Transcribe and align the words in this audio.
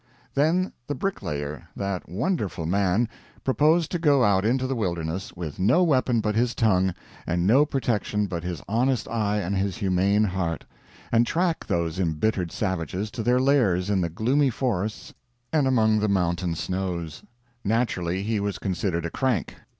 Then 0.33 0.73
the 0.87 0.95
Bricklayer 0.95 1.69
that 1.75 2.09
wonderful 2.09 2.65
man 2.65 3.07
proposed 3.43 3.91
to 3.91 3.99
go 3.99 4.23
out 4.23 4.43
into 4.45 4.65
the 4.65 4.75
wilderness, 4.75 5.31
with 5.35 5.59
no 5.59 5.83
weapon 5.83 6.21
but 6.21 6.33
his 6.33 6.55
tongue, 6.55 6.95
and 7.27 7.45
no 7.45 7.67
protection 7.67 8.25
but 8.25 8.43
his 8.43 8.63
honest 8.67 9.07
eye 9.09 9.37
and 9.41 9.55
his 9.55 9.77
humane 9.77 10.23
heart; 10.23 10.65
and 11.11 11.27
track 11.27 11.67
those 11.67 11.99
embittered 11.99 12.51
savages 12.51 13.11
to 13.11 13.21
their 13.21 13.39
lairs 13.39 13.91
in 13.91 14.01
the 14.01 14.09
gloomy 14.09 14.49
forests 14.49 15.13
and 15.53 15.67
among 15.67 15.99
the 15.99 16.09
mountain 16.09 16.55
snows. 16.55 17.21
Naturally, 17.63 18.23
he 18.23 18.39
was 18.39 18.57
considered 18.57 19.05
a 19.05 19.11
crank. 19.11 19.53